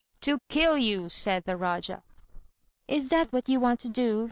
"To 0.21 0.39
kill 0.49 0.79
you," 0.79 1.09
said 1.09 1.43
the 1.43 1.51
Rájá. 1.51 2.01
"Is 2.87 3.09
that 3.09 3.31
what 3.31 3.47
you 3.47 3.59
want 3.59 3.79
to 3.81 3.89
do?" 4.03 4.19